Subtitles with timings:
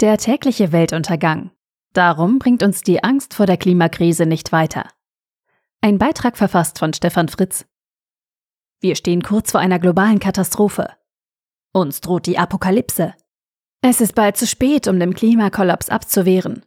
[0.00, 1.50] Der tägliche Weltuntergang.
[1.92, 4.88] Darum bringt uns die Angst vor der Klimakrise nicht weiter.
[5.80, 7.66] Ein Beitrag verfasst von Stefan Fritz.
[8.80, 10.88] Wir stehen kurz vor einer globalen Katastrophe.
[11.72, 13.12] Uns droht die Apokalypse.
[13.82, 16.64] Es ist bald zu spät, um den Klimakollaps abzuwehren.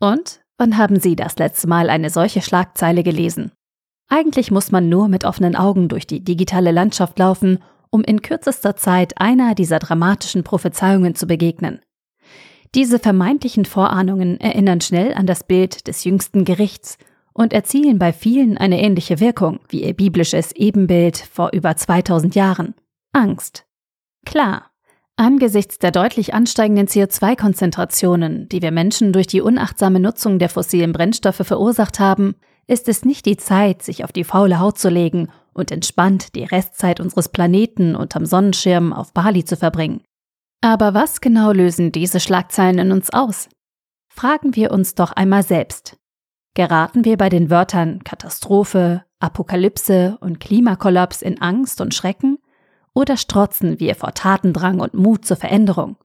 [0.00, 3.52] Und wann haben Sie das letzte Mal eine solche Schlagzeile gelesen?
[4.08, 8.74] Eigentlich muss man nur mit offenen Augen durch die digitale Landschaft laufen, um in kürzester
[8.74, 11.82] Zeit einer dieser dramatischen Prophezeiungen zu begegnen.
[12.74, 16.98] Diese vermeintlichen Vorahnungen erinnern schnell an das Bild des jüngsten Gerichts
[17.32, 22.74] und erzielen bei vielen eine ähnliche Wirkung wie ihr biblisches Ebenbild vor über 2000 Jahren.
[23.12, 23.66] Angst.
[24.24, 24.70] Klar,
[25.16, 31.42] angesichts der deutlich ansteigenden CO2-Konzentrationen, die wir Menschen durch die unachtsame Nutzung der fossilen Brennstoffe
[31.42, 32.34] verursacht haben,
[32.66, 36.44] ist es nicht die Zeit, sich auf die faule Haut zu legen und entspannt die
[36.44, 40.00] Restzeit unseres Planeten unterm Sonnenschirm auf Bali zu verbringen.
[40.60, 43.48] Aber was genau lösen diese Schlagzeilen in uns aus?
[44.08, 45.96] Fragen wir uns doch einmal selbst.
[46.54, 52.38] Geraten wir bei den Wörtern Katastrophe, Apokalypse und Klimakollaps in Angst und Schrecken?
[52.94, 55.96] Oder strotzen wir vor Tatendrang und Mut zur Veränderung?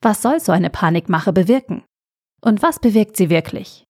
[0.00, 1.82] Was soll so eine Panikmache bewirken?
[2.40, 3.88] Und was bewirkt sie wirklich?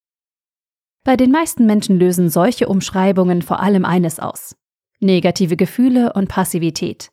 [1.04, 4.56] Bei den meisten Menschen lösen solche Umschreibungen vor allem eines aus.
[5.00, 7.10] Negative Gefühle und Passivität.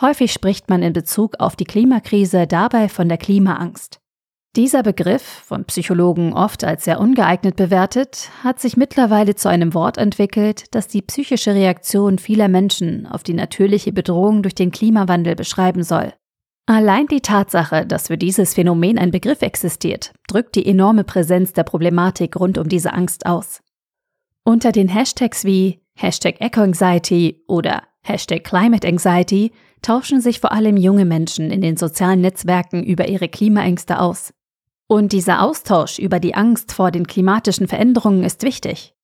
[0.00, 4.00] Häufig spricht man in Bezug auf die Klimakrise dabei von der Klimaangst.
[4.56, 9.98] Dieser Begriff, von Psychologen oft als sehr ungeeignet bewertet, hat sich mittlerweile zu einem Wort
[9.98, 15.82] entwickelt, das die psychische Reaktion vieler Menschen auf die natürliche Bedrohung durch den Klimawandel beschreiben
[15.84, 16.14] soll.
[16.66, 21.64] Allein die Tatsache, dass für dieses Phänomen ein Begriff existiert, drückt die enorme Präsenz der
[21.64, 23.60] Problematik rund um diese Angst aus.
[24.44, 31.04] Unter den Hashtags wie Hashtag Eco-Anxiety oder Hashtag Climate Anxiety tauschen sich vor allem junge
[31.04, 34.32] Menschen in den sozialen Netzwerken über ihre Klimaängste aus.
[34.86, 38.94] Und dieser Austausch über die Angst vor den klimatischen Veränderungen ist wichtig.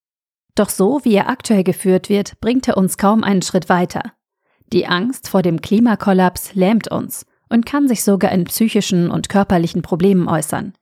[0.57, 4.03] Doch so wie er aktuell geführt wird, bringt er uns kaum einen Schritt weiter.
[4.73, 9.83] Die Angst vor dem Klimakollaps lähmt uns und kann sich sogar in psychischen und körperlichen
[9.83, 10.73] Problemen äußern.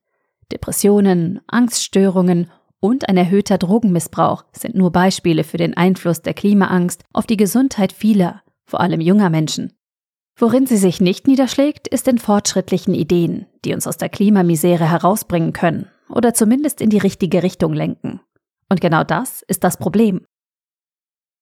[0.51, 7.27] Depressionen, Angststörungen und ein erhöhter Drogenmissbrauch sind nur Beispiele für den Einfluss der Klimaangst auf
[7.27, 9.73] die Gesundheit vieler, vor allem junger Menschen.
[10.37, 15.53] Worin sie sich nicht niederschlägt, ist in fortschrittlichen Ideen, die uns aus der Klimamisere herausbringen
[15.53, 18.21] können oder zumindest in die richtige Richtung lenken.
[18.69, 20.27] Und genau das ist das Problem.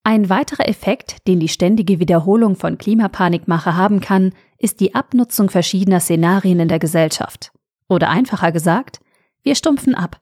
[0.05, 6.01] Ein weiterer Effekt, den die ständige Wiederholung von Klimapanikmache haben kann, ist die Abnutzung verschiedener
[6.01, 7.53] Szenarien in der Gesellschaft.
[7.89, 9.01] Oder einfacher gesagt,
[9.43, 10.21] wir stumpfen ab.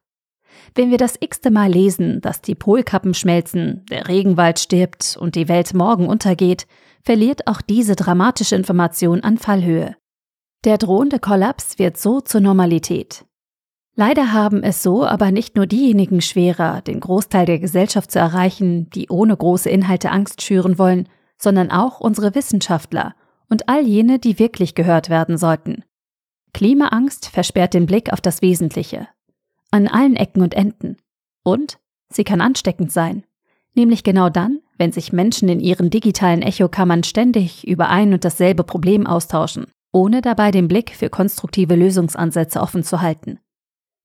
[0.75, 5.49] Wenn wir das x-te Mal lesen, dass die Polkappen schmelzen, der Regenwald stirbt und die
[5.49, 6.67] Welt morgen untergeht,
[7.03, 9.97] verliert auch diese dramatische Information an Fallhöhe.
[10.65, 13.25] Der drohende Kollaps wird so zur Normalität.
[13.97, 18.89] Leider haben es so aber nicht nur diejenigen schwerer, den Großteil der Gesellschaft zu erreichen,
[18.91, 23.15] die ohne große Inhalte Angst schüren wollen, sondern auch unsere Wissenschaftler
[23.49, 25.85] und all jene, die wirklich gehört werden sollten.
[26.53, 29.09] Klimaangst versperrt den Blick auf das Wesentliche.
[29.71, 30.97] An allen Ecken und Enden.
[31.43, 31.79] Und
[32.09, 33.25] sie kann ansteckend sein.
[33.75, 38.65] Nämlich genau dann, wenn sich Menschen in ihren digitalen Echokammern ständig über ein und dasselbe
[38.65, 43.39] Problem austauschen, ohne dabei den Blick für konstruktive Lösungsansätze offen zu halten.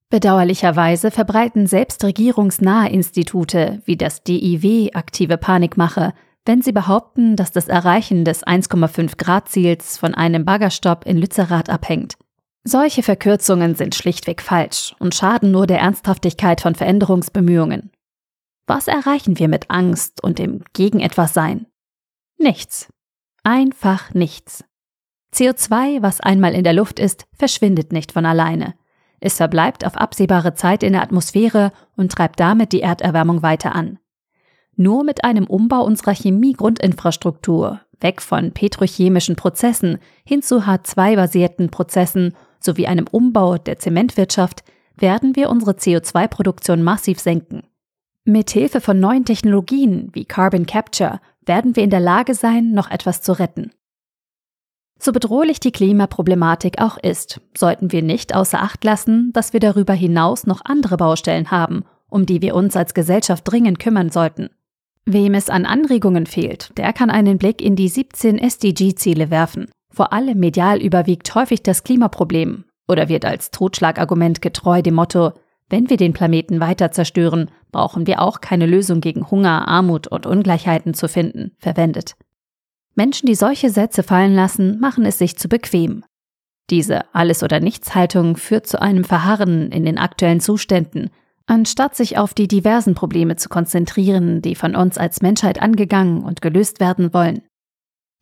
[0.10, 6.14] Bedauerlicherweise verbreiten selbst regierungsnahe Institute wie das DIW aktive Panikmache,
[6.46, 11.70] wenn sie behaupten, dass das Erreichen des 1,5 Grad Ziels von einem Baggerstopp in Lützerath
[11.70, 12.16] abhängt.
[12.66, 17.92] Solche Verkürzungen sind schlichtweg falsch und schaden nur der Ernsthaftigkeit von Veränderungsbemühungen.
[18.68, 21.68] Was erreichen wir mit Angst und dem Gegen etwas Sein?
[22.38, 22.92] Nichts.
[23.44, 24.64] Einfach nichts.
[25.34, 28.74] CO2, was einmal in der Luft ist, verschwindet nicht von alleine.
[29.20, 34.00] Es verbleibt auf absehbare Zeit in der Atmosphäre und treibt damit die Erderwärmung weiter an.
[34.76, 42.88] Nur mit einem Umbau unserer Chemie-Grundinfrastruktur, weg von petrochemischen Prozessen hin zu H2-basierten Prozessen sowie
[42.88, 44.64] einem Umbau der Zementwirtschaft,
[44.98, 47.64] werden wir unsere CO2-Produktion massiv senken.
[48.26, 53.22] Mithilfe von neuen Technologien wie Carbon Capture werden wir in der Lage sein, noch etwas
[53.22, 53.72] zu retten.
[54.98, 59.94] So bedrohlich die Klimaproblematik auch ist, sollten wir nicht außer Acht lassen, dass wir darüber
[59.94, 64.50] hinaus noch andere Baustellen haben, um die wir uns als Gesellschaft dringend kümmern sollten.
[65.06, 69.70] Wem es an Anregungen fehlt, der kann einen Blick in die 17 SDG-Ziele werfen.
[69.94, 75.34] Vor allem medial überwiegt häufig das Klimaproblem oder wird als Totschlagargument getreu dem Motto
[75.70, 80.26] wenn wir den Planeten weiter zerstören, brauchen wir auch keine Lösung gegen Hunger, Armut und
[80.26, 82.16] Ungleichheiten zu finden, verwendet.
[82.94, 86.04] Menschen, die solche Sätze fallen lassen, machen es sich zu bequem.
[86.70, 91.10] Diese Alles- oder Nichts-Haltung führt zu einem Verharren in den aktuellen Zuständen,
[91.46, 96.42] anstatt sich auf die diversen Probleme zu konzentrieren, die von uns als Menschheit angegangen und
[96.42, 97.44] gelöst werden wollen.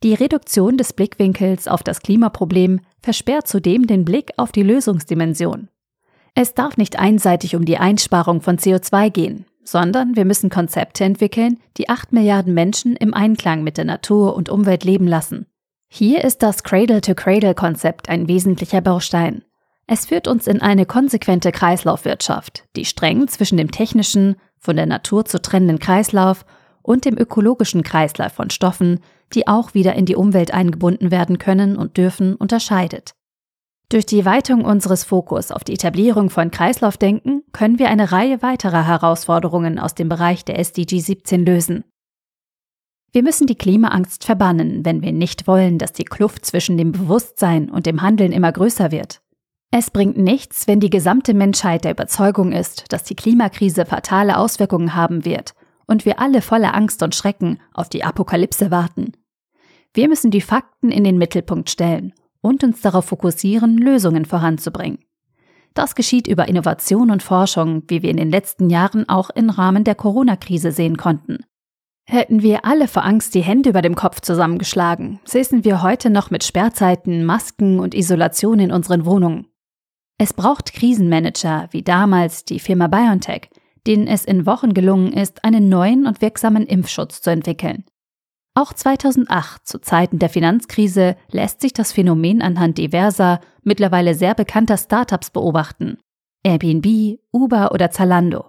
[0.02, 5.68] Die Reduktion des Blickwinkels auf das Klimaproblem versperrt zudem den Blick auf die Lösungsdimension.
[6.36, 11.60] Es darf nicht einseitig um die Einsparung von CO2 gehen, sondern wir müssen Konzepte entwickeln,
[11.76, 15.46] die 8 Milliarden Menschen im Einklang mit der Natur und Umwelt leben lassen.
[15.88, 19.44] Hier ist das Cradle-to-Cradle-Konzept ein wesentlicher Baustein.
[19.86, 25.26] Es führt uns in eine konsequente Kreislaufwirtschaft, die streng zwischen dem technischen, von der Natur
[25.26, 26.44] zu trennenden Kreislauf
[26.82, 29.00] und dem ökologischen Kreislauf von Stoffen,
[29.34, 33.13] die auch wieder in die Umwelt eingebunden werden können und dürfen, unterscheidet.
[33.90, 38.86] Durch die Weitung unseres Fokus auf die Etablierung von Kreislaufdenken können wir eine Reihe weiterer
[38.86, 41.84] Herausforderungen aus dem Bereich der SDG 17 lösen.
[43.12, 47.70] Wir müssen die Klimaangst verbannen, wenn wir nicht wollen, dass die Kluft zwischen dem Bewusstsein
[47.70, 49.20] und dem Handeln immer größer wird.
[49.70, 54.94] Es bringt nichts, wenn die gesamte Menschheit der Überzeugung ist, dass die Klimakrise fatale Auswirkungen
[54.94, 55.54] haben wird
[55.86, 59.12] und wir alle voller Angst und Schrecken auf die Apokalypse warten.
[59.92, 64.98] Wir müssen die Fakten in den Mittelpunkt stellen und uns darauf fokussieren, Lösungen voranzubringen.
[65.72, 69.82] Das geschieht über Innovation und Forschung, wie wir in den letzten Jahren auch im Rahmen
[69.82, 71.38] der Corona-Krise sehen konnten.
[72.06, 76.30] Hätten wir alle vor Angst die Hände über dem Kopf zusammengeschlagen, säßen wir heute noch
[76.30, 79.46] mit Sperrzeiten, Masken und Isolation in unseren Wohnungen.
[80.18, 83.48] Es braucht Krisenmanager, wie damals die Firma BioNTech,
[83.86, 87.84] denen es in Wochen gelungen ist, einen neuen und wirksamen Impfschutz zu entwickeln.
[88.56, 94.76] Auch 2008, zu Zeiten der Finanzkrise, lässt sich das Phänomen anhand diverser, mittlerweile sehr bekannter
[94.76, 95.98] Startups beobachten.
[96.44, 98.44] Airbnb, Uber oder Zalando.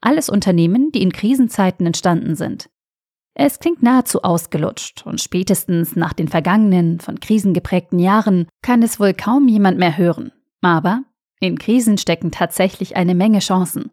[0.00, 2.70] Alles Unternehmen, die in Krisenzeiten entstanden sind.
[3.34, 9.00] Es klingt nahezu ausgelutscht und spätestens nach den vergangenen, von Krisen geprägten Jahren kann es
[9.00, 10.30] wohl kaum jemand mehr hören.
[10.60, 11.02] Aber
[11.40, 13.90] in Krisen stecken tatsächlich eine Menge Chancen.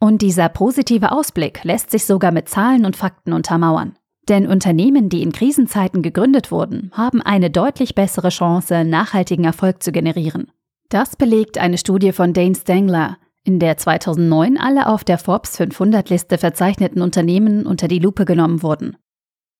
[0.00, 3.96] Und dieser positive Ausblick lässt sich sogar mit Zahlen und Fakten untermauern.
[4.28, 9.92] Denn Unternehmen, die in Krisenzeiten gegründet wurden, haben eine deutlich bessere Chance, nachhaltigen Erfolg zu
[9.92, 10.50] generieren.
[10.88, 16.08] Das belegt eine Studie von Dane Stengler, in der 2009 alle auf der Forbes 500
[16.08, 18.96] Liste verzeichneten Unternehmen unter die Lupe genommen wurden.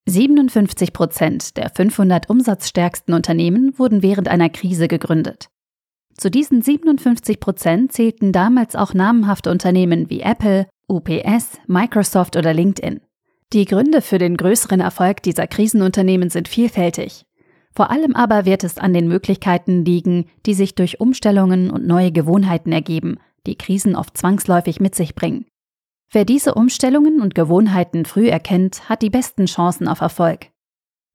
[0.07, 5.49] 57 Prozent der 500 umsatzstärksten Unternehmen wurden während einer Krise gegründet.
[6.17, 13.01] Zu diesen 57 Prozent zählten damals auch namhafte Unternehmen wie Apple, UPS, Microsoft oder LinkedIn.
[13.53, 17.25] Die Gründe für den größeren Erfolg dieser Krisenunternehmen sind vielfältig.
[17.73, 22.11] Vor allem aber wird es an den Möglichkeiten liegen, die sich durch Umstellungen und neue
[22.11, 25.45] Gewohnheiten ergeben, die Krisen oft zwangsläufig mit sich bringen.
[26.11, 30.47] Wer diese Umstellungen und Gewohnheiten früh erkennt, hat die besten Chancen auf Erfolg.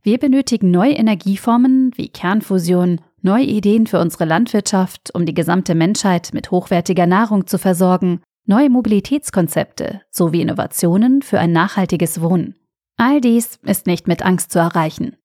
[0.02, 6.30] Wir benötigen neue Energieformen wie Kernfusion, neue Ideen für unsere Landwirtschaft, um die gesamte Menschheit
[6.32, 12.56] mit hochwertiger Nahrung zu versorgen, neue Mobilitätskonzepte sowie Innovationen für ein nachhaltiges Wohnen.
[12.96, 15.16] All dies ist nicht mit Angst zu erreichen.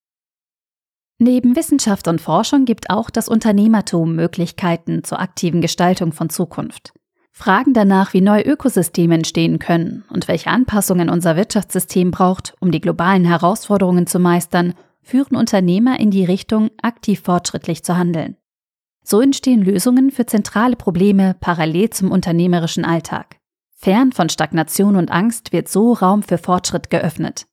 [1.17, 6.93] Neben Wissenschaft und Forschung gibt auch das Unternehmertum Möglichkeiten zur aktiven Gestaltung von Zukunft.
[7.31, 12.79] Fragen danach, wie neue Ökosysteme entstehen können und welche Anpassungen unser Wirtschaftssystem braucht, um die
[12.79, 18.37] globalen Herausforderungen zu meistern, führen Unternehmer in die Richtung, aktiv fortschrittlich zu handeln.
[19.07, 23.37] So entstehen Lösungen für zentrale Probleme parallel zum unternehmerischen Alltag.
[23.75, 27.45] Fern von Stagnation und Angst wird so Raum für Fortschritt geöffnet.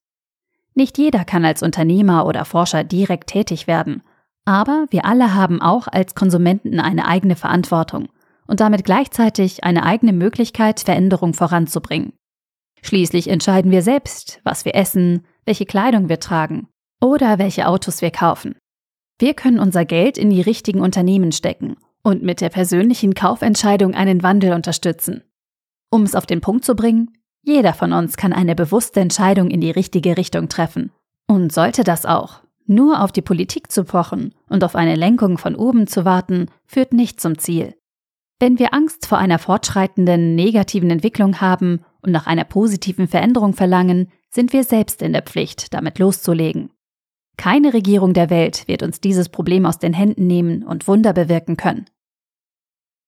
[0.74, 4.02] Nicht jeder kann als Unternehmer oder Forscher direkt tätig werden,
[4.46, 8.08] aber wir alle haben auch als Konsumenten eine eigene Verantwortung
[8.46, 12.14] und damit gleichzeitig eine eigene Möglichkeit, Veränderung voranzubringen.
[12.80, 18.10] Schließlich entscheiden wir selbst, was wir essen, welche Kleidung wir tragen oder welche Autos wir
[18.10, 18.54] kaufen.
[19.18, 24.22] Wir können unser Geld in die richtigen Unternehmen stecken und mit der persönlichen Kaufentscheidung einen
[24.22, 25.22] Wandel unterstützen.
[25.90, 27.10] Um es auf den Punkt zu bringen,
[27.42, 30.92] jeder von uns kann eine bewusste Entscheidung in die richtige Richtung treffen.
[31.26, 32.40] Und sollte das auch.
[32.66, 36.92] Nur auf die Politik zu pochen und auf eine Lenkung von oben zu warten, führt
[36.92, 37.74] nicht zum Ziel.
[38.38, 44.10] Wenn wir Angst vor einer fortschreitenden negativen Entwicklung haben und nach einer positiven Veränderung verlangen,
[44.30, 46.70] sind wir selbst in der Pflicht, damit loszulegen.
[47.36, 51.56] Keine Regierung der Welt wird uns dieses Problem aus den Händen nehmen und Wunder bewirken
[51.56, 51.86] können.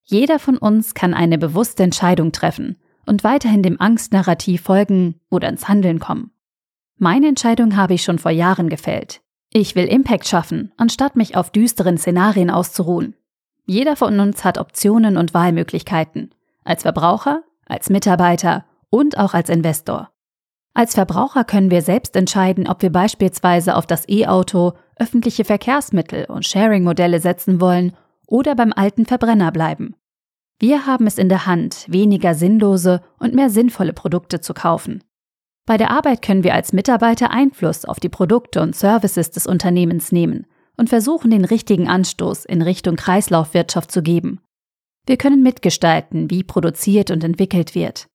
[0.02, 2.76] Jeder von uns kann eine bewusste Entscheidung treffen
[3.07, 6.31] und weiterhin dem Angstnarrativ folgen oder ins Handeln kommen.
[6.97, 9.21] Meine Entscheidung habe ich schon vor Jahren gefällt.
[9.52, 13.14] Ich will Impact schaffen, anstatt mich auf düsteren Szenarien auszuruhen.
[13.66, 16.35] Jeder von uns hat Optionen und Wahlmöglichkeiten.
[16.64, 20.11] Als Verbraucher, als Mitarbeiter und auch als Investor.
[20.75, 26.45] Als Verbraucher können wir selbst entscheiden, ob wir beispielsweise auf das E-Auto, öffentliche Verkehrsmittel und
[26.45, 27.93] Sharing-Modelle setzen wollen
[28.26, 29.95] oder beim alten Verbrenner bleiben.
[30.59, 35.02] Wir haben es in der Hand, weniger sinnlose und mehr sinnvolle Produkte zu kaufen.
[35.66, 40.12] Bei der Arbeit können wir als Mitarbeiter Einfluss auf die Produkte und Services des Unternehmens
[40.12, 44.40] nehmen und versuchen, den richtigen Anstoß in Richtung Kreislaufwirtschaft zu geben.
[45.07, 48.09] Wir können mitgestalten, wie produziert und entwickelt wird.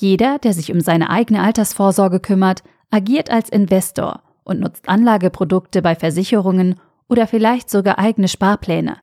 [0.00, 5.96] Jeder, der sich um seine eigene Altersvorsorge kümmert, agiert als Investor und nutzt Anlageprodukte bei
[5.96, 8.98] Versicherungen oder vielleicht sogar eigene Sparpläne.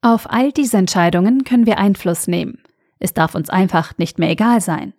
[0.00, 2.62] Auf all diese Entscheidungen können wir Einfluss nehmen.
[3.00, 4.94] Es darf uns einfach nicht mehr egal sein.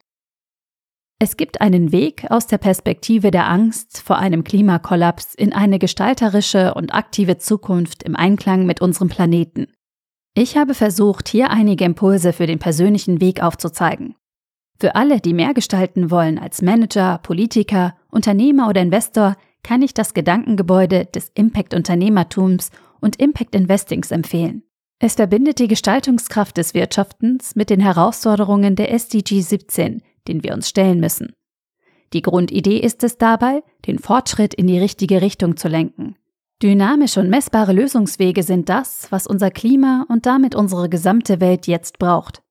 [1.20, 6.74] Es gibt einen Weg aus der Perspektive der Angst vor einem Klimakollaps in eine gestalterische
[6.74, 9.68] und aktive Zukunft im Einklang mit unserem Planeten.
[10.34, 14.16] Ich habe versucht, hier einige Impulse für den persönlichen Weg aufzuzeigen.
[14.80, 20.14] Für alle, die mehr gestalten wollen als Manager, Politiker, Unternehmer oder Investor, kann ich das
[20.14, 22.72] Gedankengebäude des Impact-Unternehmertums
[23.02, 24.64] und Impact-Investings empfehlen.
[25.00, 30.70] Es verbindet die Gestaltungskraft des Wirtschaftens mit den Herausforderungen der SDG 17, den wir uns
[30.70, 31.34] stellen müssen.
[32.14, 36.16] Die Grundidee ist es dabei, den Fortschritt in die richtige Richtung zu lenken.
[36.62, 42.00] Dynamische und messbare Lösungswege sind das, was unser Klima und damit unsere gesamte Welt jetzt
[42.00, 42.42] braucht.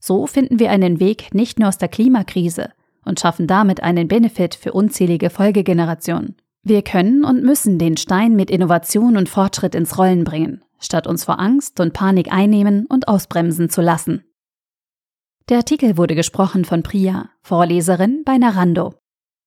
[0.00, 2.70] So finden wir einen Weg nicht nur aus der Klimakrise
[3.04, 6.36] und schaffen damit einen Benefit für unzählige Folgegenerationen.
[6.62, 11.24] Wir können und müssen den Stein mit Innovation und Fortschritt ins Rollen bringen, statt uns
[11.24, 14.24] vor Angst und Panik einnehmen und ausbremsen zu lassen.
[15.48, 18.94] Der Artikel wurde gesprochen von Priya, Vorleserin bei Narando.